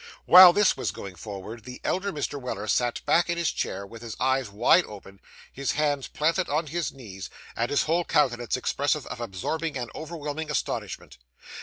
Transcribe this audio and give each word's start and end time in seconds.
While 0.25 0.51
this 0.51 0.75
was 0.75 0.89
going 0.89 1.13
forward, 1.13 1.63
the 1.63 1.79
elder 1.83 2.11
Mr. 2.11 2.41
Weller 2.41 2.67
sat 2.67 3.05
back 3.05 3.29
in 3.29 3.37
his 3.37 3.51
chair, 3.51 3.85
with 3.85 4.01
his 4.01 4.15
eyes 4.19 4.49
wide 4.49 4.83
open, 4.85 5.19
his 5.53 5.73
hands 5.73 6.07
planted 6.07 6.49
on 6.49 6.65
his 6.65 6.91
knees, 6.91 7.29
and 7.55 7.69
his 7.69 7.83
whole 7.83 8.03
countenance 8.03 8.57
expressive 8.57 9.05
of 9.05 9.21
absorbing 9.21 9.77
and 9.77 9.91
overwhelming 9.93 10.49
astonishment. 10.49 11.19